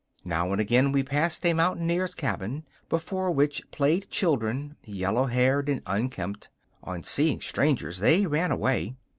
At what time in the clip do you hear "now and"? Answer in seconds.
0.25-0.59